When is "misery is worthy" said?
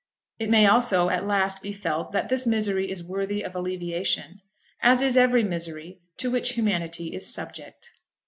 2.47-3.43